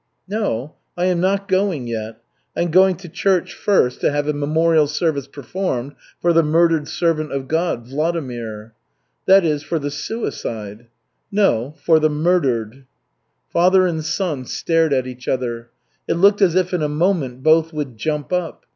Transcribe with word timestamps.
"No, 0.27 0.77
I 0.97 1.05
am 1.05 1.21
not 1.21 1.47
going 1.47 1.85
yet. 1.85 2.19
I'm 2.57 2.71
going 2.71 2.95
to 2.95 3.07
church 3.07 3.53
first 3.53 4.01
to 4.01 4.09
have 4.11 4.27
a 4.27 4.33
memorial 4.33 4.87
service 4.87 5.27
performed 5.27 5.93
for 6.19 6.33
the 6.33 6.41
murdered 6.41 6.87
servant 6.87 7.31
of 7.31 7.47
God, 7.47 7.85
Vladimir." 7.87 8.73
"That 9.27 9.45
is, 9.45 9.61
for 9.61 9.77
the 9.77 9.91
suicide." 9.91 10.87
"No, 11.31 11.75
for 11.83 11.99
the 11.99 12.09
murdered." 12.09 12.85
Father 13.51 13.85
and 13.85 14.03
son 14.03 14.45
stared 14.45 14.91
at 14.91 15.05
each 15.05 15.27
other. 15.27 15.69
It 16.07 16.15
looked 16.15 16.41
as 16.41 16.55
if 16.55 16.73
in 16.73 16.81
a 16.81 16.89
moment 16.89 17.43
both 17.43 17.71
would 17.71 17.95
jump 17.95 18.33
up. 18.33 18.65